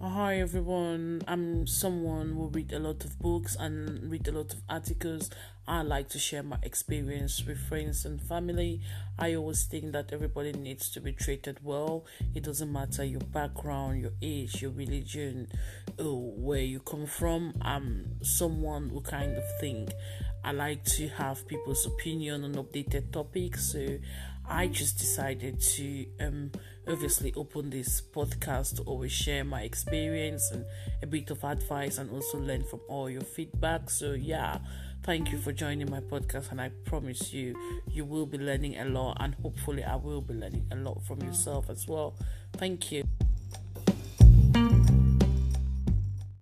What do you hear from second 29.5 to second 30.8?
experience and